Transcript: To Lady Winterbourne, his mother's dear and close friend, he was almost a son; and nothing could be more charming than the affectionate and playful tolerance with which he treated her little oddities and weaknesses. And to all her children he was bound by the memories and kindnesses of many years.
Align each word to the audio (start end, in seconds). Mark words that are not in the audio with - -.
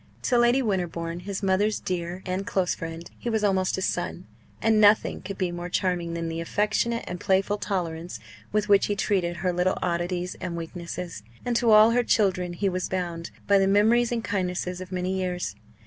To 0.23 0.37
Lady 0.39 0.63
Winterbourne, 0.63 1.19
his 1.19 1.43
mother's 1.43 1.79
dear 1.79 2.23
and 2.25 2.47
close 2.47 2.73
friend, 2.73 3.07
he 3.19 3.29
was 3.29 3.43
almost 3.43 3.77
a 3.77 3.83
son; 3.83 4.25
and 4.59 4.81
nothing 4.81 5.21
could 5.21 5.37
be 5.37 5.51
more 5.51 5.69
charming 5.69 6.15
than 6.15 6.27
the 6.27 6.41
affectionate 6.41 7.03
and 7.07 7.19
playful 7.19 7.59
tolerance 7.59 8.19
with 8.51 8.67
which 8.67 8.87
he 8.87 8.95
treated 8.95 9.37
her 9.45 9.53
little 9.53 9.77
oddities 9.79 10.35
and 10.41 10.57
weaknesses. 10.57 11.21
And 11.45 11.55
to 11.57 11.69
all 11.69 11.91
her 11.91 12.03
children 12.03 12.53
he 12.53 12.67
was 12.67 12.89
bound 12.89 13.29
by 13.45 13.59
the 13.59 13.67
memories 13.67 14.11
and 14.11 14.23
kindnesses 14.23 14.81
of 14.81 14.91
many 14.91 15.13
years. 15.13 15.53